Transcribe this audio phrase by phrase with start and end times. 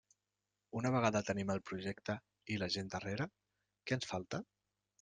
[0.69, 2.17] I una vegada tenim el projecte
[2.55, 3.31] i la gent darrere,
[3.85, 4.45] ¿què ens falta?